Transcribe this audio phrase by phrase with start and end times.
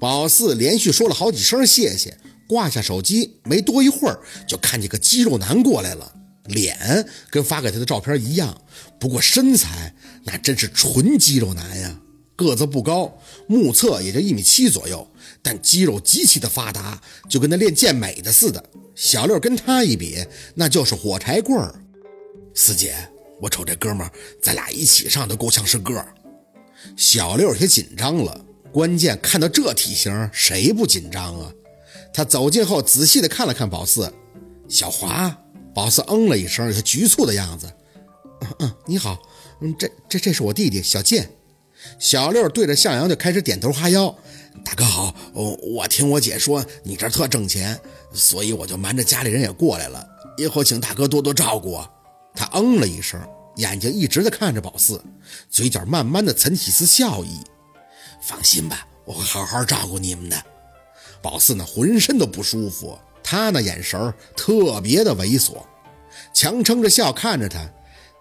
[0.00, 2.16] 宝四连续说了好几声谢谢，
[2.48, 4.18] 挂下手机，没多一会儿
[4.48, 6.10] 就看见个肌肉男过来了，
[6.46, 8.62] 脸跟发给他的照片一样，
[8.98, 9.94] 不过身材
[10.24, 12.00] 那真是纯肌肉男呀，
[12.34, 15.06] 个子不高，目测也就一米七左右，
[15.42, 18.64] 但肌肉极其的发达，就跟那练健美的似的。
[18.94, 20.24] 小六跟他一比，
[20.54, 21.74] 那就是火柴棍儿。
[22.54, 22.96] 四姐，
[23.38, 24.10] 我瞅这哥们，
[24.42, 26.02] 咱俩一起上都够呛是个。
[26.96, 28.46] 小六有些紧张了。
[28.72, 31.52] 关键看到这体型，谁不紧张啊？
[32.12, 34.12] 他走近后，仔细的看了看宝四，
[34.68, 35.36] 小华。
[35.72, 37.72] 宝四嗯了一声，有些局促的样子。
[38.40, 39.16] 嗯嗯，你好，
[39.60, 41.30] 嗯，这这这是我弟弟小健。
[41.98, 44.14] 小六对着向阳就开始点头哈腰。
[44.64, 47.78] 大哥好，我我听我姐说你这特挣钱，
[48.12, 50.04] 所以我就瞒着家里人也过来了。
[50.36, 51.80] 以后请大哥多多照顾。
[52.34, 53.20] 他嗯了一声，
[53.56, 55.02] 眼睛一直的看着宝四，
[55.48, 57.40] 嘴角慢慢的噙起丝笑意。
[58.20, 60.44] 放心吧，我会好好照顾你们的。
[61.22, 65.62] 宝四呢，浑身都不舒服，他那眼神特别的猥琐，
[66.32, 67.68] 强撑着笑看着他。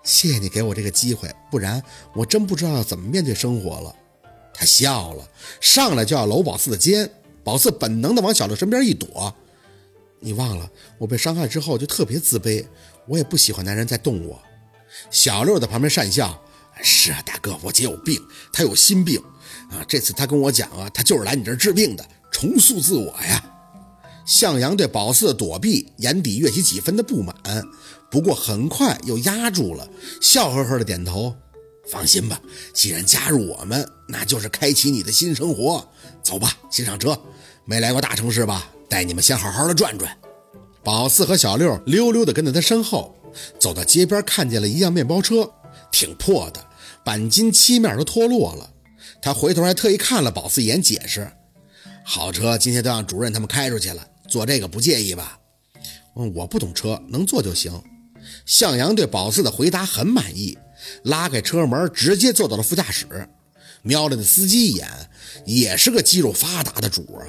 [0.04, 1.82] 谢谢你给我这个机会，不然
[2.14, 3.96] 我真不知道怎么面对生活了。
[4.54, 5.30] 他笑了，
[5.62, 7.10] 上来就要搂宝四的肩。
[7.44, 9.34] 宝四本能的往小六身边一躲。
[10.20, 12.66] 你忘了，我被伤害之后就特别自卑，
[13.08, 14.42] 我也不喜欢男人再动我。
[15.10, 16.42] 小六在旁边讪笑。
[16.82, 18.22] 是啊，大哥，我姐有病，
[18.54, 19.22] 她有心病。
[19.70, 23.44] 啊，这次他跟我讲啊，他就是来你这儿治病的，重塑自我呀。
[24.26, 27.36] 向阳对宝四的躲避，眼底跃起几分的不满，
[28.12, 29.90] 不过很快又压住了，
[30.22, 31.36] 笑呵呵的点头。
[31.90, 32.40] 放心吧，
[32.72, 35.84] 既然加入我们，那就是开启你的新生活。
[36.22, 37.20] 走吧，先上车。
[37.66, 38.70] 没来过大城市吧？
[38.88, 40.16] 带你们先好好的转转。
[40.84, 43.16] 宝四和小六溜溜的跟在他身后，
[43.60, 45.52] 走到街边，看见了一辆面包车，
[45.92, 46.64] 挺破的，
[47.04, 48.70] 钣金漆面都脱落了。
[49.22, 51.30] 他回头还特意看了宝四一眼，解释
[52.04, 55.40] ：“好车今天都让主任他们开出去了，坐这个不介意吧
[56.16, 57.82] ？”“嗯，我不懂车，能坐就行。”
[58.46, 60.58] 向阳对宝四的回答很满意，
[61.04, 63.28] 拉开车门，直接坐到了副驾驶，
[63.82, 64.88] 瞄了那司机一眼，
[65.46, 67.28] 也是个肌肉发达的主啊。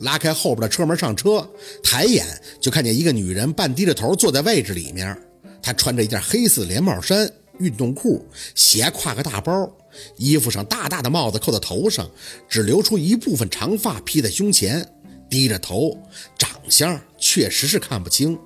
[0.00, 1.48] 拉开后边的车门上车，
[1.82, 2.26] 抬眼
[2.60, 5.20] 就看见一个女人半低着头坐在位置里面，
[5.60, 7.30] 她穿着一件黑色连帽衫。
[7.58, 9.68] 运动裤，斜挎个大包，
[10.16, 12.10] 衣服上大大的帽子扣在头上，
[12.48, 14.86] 只留出一部分长发披在胸前，
[15.28, 15.96] 低着头，
[16.36, 18.38] 长相确实是看不清。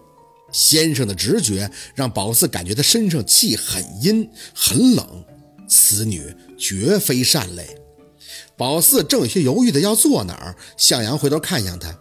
[0.51, 5.25] 先生的直觉让宝四感觉他身上气很阴很冷，
[5.67, 7.79] 此女绝非善类。
[8.57, 11.99] 宝四正有些犹豫的要坐哪儿，向阳回头看向他：“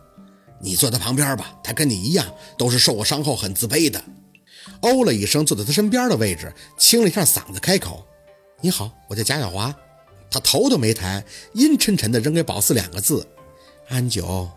[0.61, 4.03] 你坐他旁边吧，他跟你一样，都是受过伤后很自卑的。”
[4.83, 8.05] 哦了一声，坐在他身边的位置，清了一下嗓子，开口
[8.61, 9.75] ：“你好，我叫贾小华。”
[10.29, 11.23] 他头都没抬，
[11.53, 13.27] 阴沉沉的扔给宝四两个字
[13.89, 14.49] ：“安九。”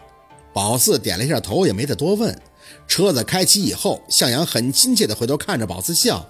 [0.55, 2.41] 宝四点了一下头，也没再多问。
[2.87, 6.25] 车子开启以后，向阳很亲切的回头看着宝四笑：“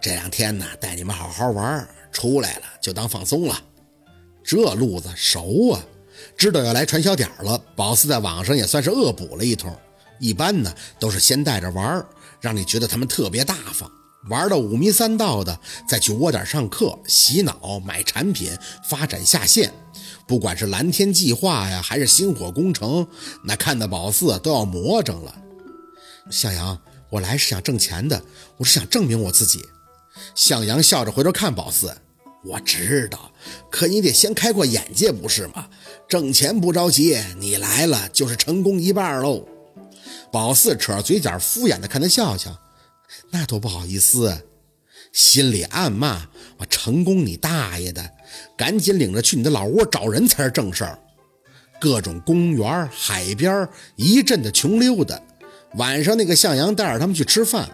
[0.00, 3.60] 这两天呢，带你们好好玩，出来了就当放松了。
[4.44, 5.82] 这路子熟啊，
[6.36, 7.60] 知道要来传销点了。
[7.74, 9.76] 宝四在网上也算是恶补了一通。
[10.20, 12.06] 一般呢，都是先带着玩。”
[12.40, 13.90] 让你觉得他们特别大方，
[14.28, 15.58] 玩到五迷三道的，
[15.88, 18.50] 再去窝点上课、洗脑、买产品、
[18.84, 19.72] 发展下线。
[20.26, 23.06] 不管是蓝天计划呀，还是星火工程，
[23.42, 25.34] 那看的宝四都要魔怔了。
[26.30, 28.22] 向阳，我来是想挣钱的，
[28.58, 29.64] 我是想证明我自己。
[30.34, 31.96] 向阳笑着回头看宝四，
[32.44, 33.32] 我知道，
[33.70, 35.66] 可你得先开阔眼界，不是吗？
[36.06, 39.46] 挣钱不着急，你来了就是成功一半喽。
[40.30, 42.56] 宝四扯着嘴角，敷衍的看他笑笑，
[43.30, 44.42] 那多不好意思，
[45.12, 46.28] 心里暗骂
[46.58, 48.10] ：“我成功你大爷的！
[48.56, 50.98] 赶紧领着去你的老窝找人才是正事儿。”
[51.80, 53.66] 各种公园、海边
[53.96, 55.20] 一阵的穷溜达。
[55.74, 57.70] 晚上那个向阳带着他们去吃饭，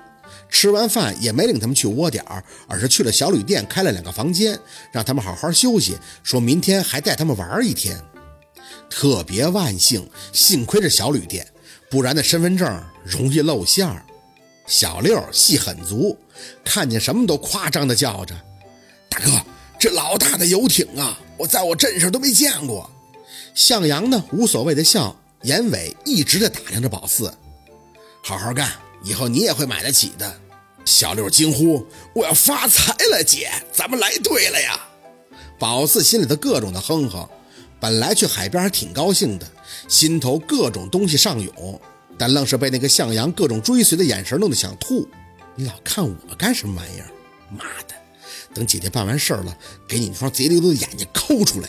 [0.48, 4.58] 吃完饭也没领他们去窝点儿，而是去了小旅店开了两个房间，
[4.92, 8.00] 让他们好好休息，说明天还带他们玩一天。
[8.89, 11.47] 特别万幸，幸亏是小旅店。
[11.89, 14.04] 不然那身份证容易露馅儿。
[14.66, 16.18] 小六戏很足，
[16.65, 18.34] 看见什么都夸张的叫着
[19.09, 19.30] ：“大哥，
[19.78, 22.91] 这老大的游艇啊，我在我镇上都没见过。”
[23.54, 27.33] 向阳呢无所谓的笑，眼尾一直在打量着宝四
[28.22, 28.72] ：“好好干，
[29.03, 30.41] 以后你也会买得起的。”
[30.84, 34.80] 小六惊呼：“我要发财了，姐，咱们来对了呀！”
[35.59, 37.28] 宝四心里头各种的哼哼。
[37.78, 39.47] 本来去海边还挺高兴的，
[39.86, 41.80] 心头各种东西上涌，
[42.18, 45.09] 但愣是被那个向阳各种追随的眼神弄得想吐。
[45.54, 47.09] 你老看我干什么玩意儿？
[47.51, 47.95] 妈的！
[48.54, 51.68] 等姐姐办完事儿了，给你那双贼溜溜的眼睛抠出来！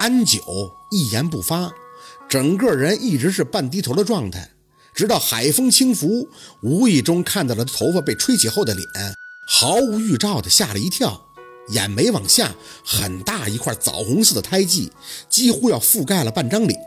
[0.00, 0.40] 安九
[0.90, 1.72] 一言不发，
[2.28, 4.50] 整个人一直是半低头的状态，
[4.94, 6.28] 直到海风轻拂，
[6.62, 8.86] 无意中看到了头发被吹起后的脸，
[9.48, 11.26] 毫无预兆的吓了一跳，
[11.68, 12.54] 眼眉往下
[12.84, 14.90] 很大一块枣红色的胎记，
[15.28, 16.78] 几乎要覆盖了半张脸。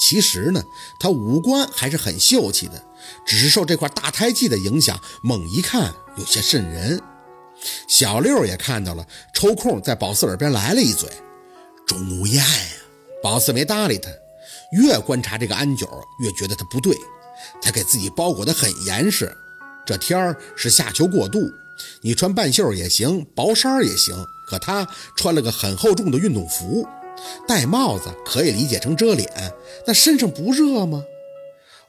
[0.00, 0.64] 其实呢，
[0.98, 2.82] 他五官还是很秀气的，
[3.26, 7.00] 只是受这块大胎记的影响，猛一看有些瘆人。
[7.86, 11.08] 小六也看到了，抽空在宝四耳边来了一嘴
[11.86, 12.76] ：“钟无艳呀！”
[13.22, 14.08] 宝四没搭理他，
[14.72, 15.86] 越观察这个安九，
[16.20, 16.96] 越觉得他不对。
[17.60, 19.30] 他给自己包裹得很严实，
[19.86, 21.38] 这天儿是夏秋过渡，
[22.00, 26.88] 你穿半袖也行，薄衫也行，可他穿了个很厚重的运动服。
[27.46, 29.28] 戴帽子可以理解成遮脸，
[29.86, 31.04] 那身上不热吗？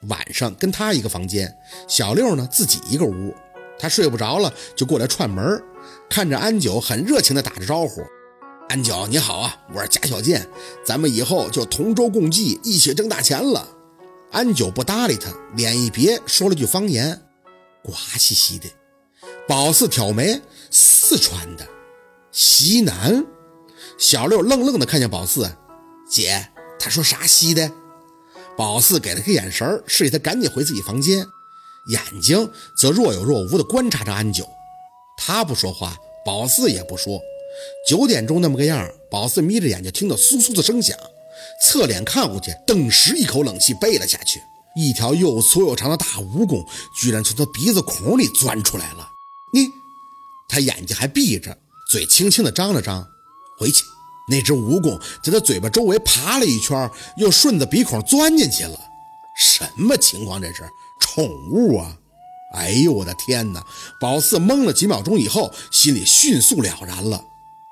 [0.07, 1.56] 晚上跟他一个房间，
[1.88, 3.36] 小六呢自己一个屋，
[3.78, 5.62] 他睡不着了就过来串门，
[6.10, 8.01] 看着安九很热情的打着招呼
[8.68, 10.48] ：“安九你好啊，我是贾小健，
[10.83, 13.68] 咱们以后就同舟共济，一起挣大钱了。”
[14.31, 17.22] 安九不搭理他，脸一别，说了句方言
[17.84, 18.68] ：“瓜兮兮的。”
[19.48, 20.42] 宝四挑眉
[20.72, 21.68] ：“四川的，
[22.31, 23.24] 西南。”
[24.01, 25.56] 小六愣愣的看见宝四，
[26.09, 26.50] 姐，
[26.80, 27.71] 他说啥稀的？
[28.57, 31.27] 宝四给了个眼神，示意他赶紧回自己房间，
[31.86, 34.50] 眼睛则若有若无的观察着安九。
[35.18, 35.95] 他不说话，
[36.25, 37.21] 宝四也不说。
[37.88, 40.98] 九点钟那么个样，宝四眯着眼睛听到簌簌的声响，
[41.63, 44.42] 侧脸看过去，顿时一口冷气背了下去。
[44.75, 46.65] 一条又粗又长的大蜈蚣
[47.00, 49.07] 居然从他鼻子孔里钻出来了。
[49.53, 49.68] 你，
[50.50, 51.56] 他眼睛还闭着，
[51.88, 53.07] 嘴轻轻的张了张。
[53.57, 53.83] 回去，
[54.29, 58.79] 那只蜈蚣在他嘴巴周围爬了一圈，又顺着鼻孔钻进去了。
[59.38, 60.41] 什么情况？
[60.41, 60.63] 这是
[61.00, 61.97] 宠物啊！
[62.53, 63.65] 哎呦，我的天哪！
[64.00, 67.23] 宝四懵了几秒钟以后，心里迅速了然了。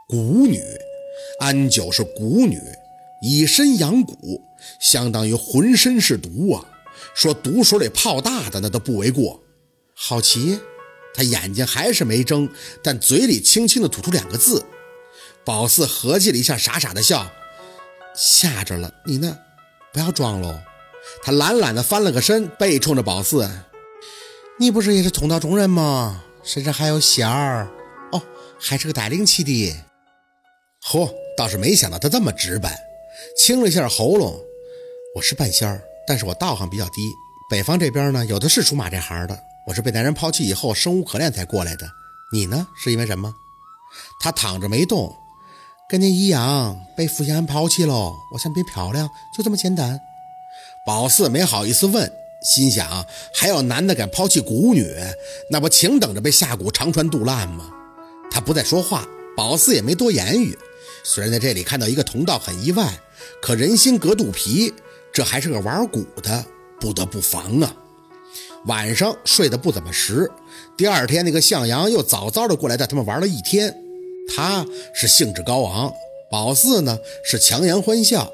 [0.08, 0.62] 蛊女，
[1.40, 2.60] 安九是蛊女，
[3.22, 4.42] 以身养蛊，
[4.80, 6.66] 相当于浑身是毒啊！
[7.14, 9.40] 说毒水里泡大的那都不为过。
[9.94, 10.58] 好奇，
[11.14, 12.50] 他眼睛还是没睁，
[12.82, 14.66] 但嘴里轻轻的吐出两个字。
[15.50, 17.28] 宝四合计了一下，傻傻的笑，
[18.14, 19.40] 吓着了你呢，
[19.92, 20.60] 不要装喽。
[21.24, 23.50] 他懒懒的翻了个身，背冲着宝四
[24.60, 26.24] ：“你不是也是通道中人吗？
[26.44, 27.68] 身上还有仙儿
[28.12, 28.22] 哦，
[28.60, 29.76] 还是个带灵气的。”
[30.86, 32.80] 嚯，倒是没想到他这么直白，
[33.36, 34.40] 清了一下喉咙
[35.18, 37.12] ：“我是半仙儿，但是我道行比较低。
[37.50, 39.36] 北方这边呢，有的是出马这行的。
[39.66, 41.90] 我是被男人抛弃以后，生无可恋才过来的。
[42.32, 43.34] 你呢，是因为什么？”
[44.22, 45.12] 他躺着没动。
[45.90, 50.00] 跟您一样被傅先安抛弃喽，我想变漂亮，就这么简单。
[50.86, 52.12] 宝四没好意思问，
[52.44, 54.88] 心想还有男的敢抛弃蛊女，
[55.50, 57.72] 那不请等着被下蛊长穿肚烂吗？
[58.30, 60.56] 他不再说话，宝四也没多言语。
[61.04, 62.94] 虽然在这里看到一个同道很意外，
[63.42, 64.72] 可人心隔肚皮，
[65.12, 66.46] 这还是个玩蛊的，
[66.80, 67.76] 不得不防啊。
[68.68, 70.30] 晚上睡得不怎么实，
[70.78, 73.76] 第二天那个向阳又早早的过来带他们玩了一天。
[74.36, 75.92] 他是兴致高昂，
[76.30, 78.32] 宝四呢是强颜欢笑。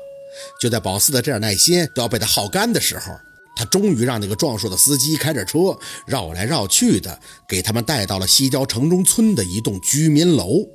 [0.60, 3.14] 就在宝四的这点耐心都要被他耗干的时候，
[3.56, 10.68] 他终于让那个壮硕的司机开着车绕来绕去的，给他们带到了西郊城中村的一栋居民楼。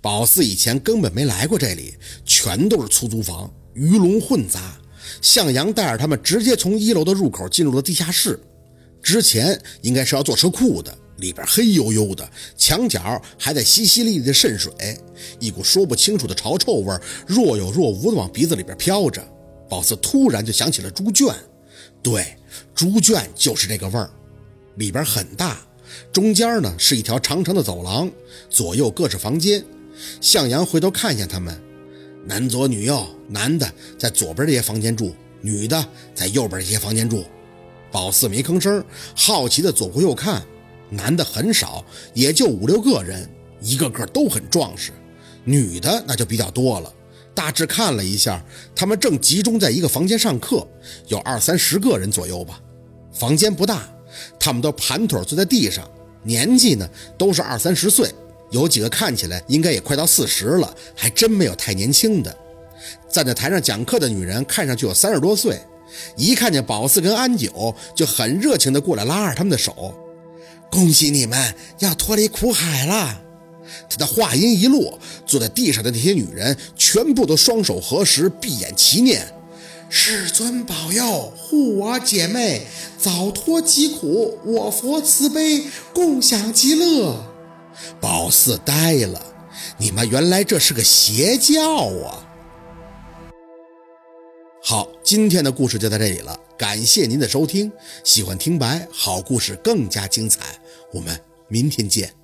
[0.00, 1.94] 宝四以前根本没来过这里，
[2.24, 4.60] 全都是出租房，鱼龙混杂。
[5.20, 8.40] 向阳带着他们直接从一楼的入口进入了地下室，
[9.00, 10.96] 之前应该是要坐车库的。
[11.22, 14.72] 里边黑黝黝的，墙角还在淅淅沥沥的渗水，
[15.38, 16.94] 一股说不清楚的潮臭味
[17.26, 19.26] 若有若无的往鼻子里边飘着。
[19.70, 21.34] 宝四突然就想起了猪圈，
[22.02, 22.36] 对，
[22.74, 24.10] 猪圈就是这个味儿。
[24.76, 25.58] 里边很大，
[26.12, 28.10] 中间呢是一条长长的走廊，
[28.50, 29.64] 左右各是房间。
[30.20, 31.58] 向阳回头看向他们，
[32.26, 37.24] 男左女右，男的在左边这些房间住，女的在右边这些房间住。
[37.90, 40.42] 宝四没吭声，好奇的左顾右看。
[40.92, 43.28] 男的很少，也就五六个人，
[43.60, 44.92] 一个个都很壮实。
[45.44, 46.92] 女的那就比较多了。
[47.34, 48.44] 大致看了一下，
[48.76, 50.68] 他们正集中在一个房间上课，
[51.08, 52.60] 有二三十个人左右吧。
[53.10, 53.88] 房间不大，
[54.38, 55.90] 他们都盘腿坐在地上，
[56.22, 58.12] 年纪呢都是二三十岁，
[58.50, 62.36] 有几个看起来应该也快到四十了，还真没有太年轻的。
[63.08, 65.58] 站在台上讲课的女人看上去有三十多岁，
[66.16, 69.94] 一看见宝四跟安九，就很热情的过来拉着他们的手。
[70.72, 73.20] 恭喜你们要脱离苦海了！
[73.90, 79.34] 他的话音一落，坐在地上的那些女人全部都双手合十，闭眼祈念
[79.90, 82.66] ：“世尊保佑，护我姐妹
[82.98, 87.22] 早脱疾苦，我佛慈悲，共享极乐。”
[88.00, 89.20] 宝四呆了
[89.76, 92.24] ：“你们原来这是个邪教啊！
[94.64, 97.70] 好，今天的故事就到这里了，感谢您的收听。
[98.04, 100.40] 喜欢听白好故事更加精彩，
[100.92, 101.18] 我们
[101.48, 102.21] 明天见。